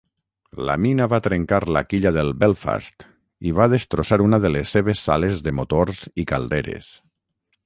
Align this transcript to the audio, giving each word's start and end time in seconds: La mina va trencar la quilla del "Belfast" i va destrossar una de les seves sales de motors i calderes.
La 0.67 0.75
mina 0.85 1.05
va 1.11 1.19
trencar 1.27 1.59
la 1.75 1.83
quilla 1.91 2.11
del 2.15 2.33
"Belfast" 2.45 3.05
i 3.51 3.53
va 3.61 3.69
destrossar 3.75 4.19
una 4.29 4.41
de 4.47 4.53
les 4.57 4.75
seves 4.77 5.05
sales 5.11 5.45
de 5.49 5.55
motors 5.61 6.05
i 6.25 6.31
calderes. 6.35 6.93